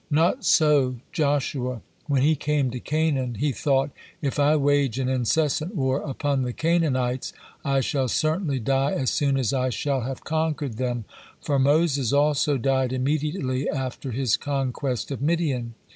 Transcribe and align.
Not 0.09 0.43
so 0.45 0.95
Joshua. 1.11 1.81
When 2.07 2.23
he 2.23 2.35
came 2.35 2.71
to 2.71 2.79
Canaan, 2.79 3.35
he 3.35 3.51
thought: 3.51 3.91
"If 4.19 4.39
I 4.39 4.55
wage 4.55 4.97
an 4.97 5.09
incessant 5.09 5.75
war 5.75 6.01
upon 6.01 6.41
the 6.41 6.53
Canaanites, 6.53 7.33
I 7.63 7.81
shall 7.81 8.07
certainly 8.07 8.57
die 8.57 8.93
as 8.93 9.11
soon 9.11 9.37
as 9.37 9.53
I 9.53 9.69
shall 9.69 10.01
have 10.01 10.23
conquered 10.23 10.77
them, 10.77 11.05
for 11.39 11.59
Moses 11.59 12.11
also 12.13 12.57
died 12.57 12.91
immediately 12.91 13.69
after 13.69 14.09
his 14.09 14.37
conquest 14.37 15.11
of 15.11 15.21
Midian." 15.21 15.75